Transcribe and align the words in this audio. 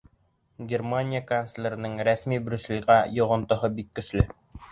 Германия 0.69 1.19
канцлерының 1.31 1.99
рәсми 2.09 2.41
Брюсселгә 2.47 2.97
йоғонтоһо 3.19 3.73
бик 3.79 3.95
көслө. 4.01 4.27